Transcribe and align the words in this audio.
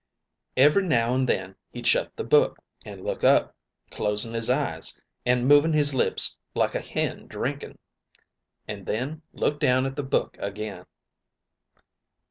Every 0.57 0.83
now 0.87 1.13
and 1.13 1.29
then 1.29 1.55
he'd 1.69 1.85
shut 1.85 2.15
the 2.15 2.23
book, 2.23 2.57
an' 2.83 3.03
look 3.03 3.23
up, 3.23 3.55
closing 3.91 4.33
'is 4.33 4.49
eyes, 4.49 4.99
an' 5.27 5.45
moving 5.45 5.73
his 5.73 5.93
lips 5.93 6.37
like 6.55 6.73
a 6.73 6.81
hen 6.81 7.27
drinking, 7.27 7.77
an' 8.67 8.85
then 8.85 9.21
look 9.31 9.59
down 9.59 9.85
at 9.85 9.95
the 9.95 10.01
book 10.03 10.37
again. 10.39 10.85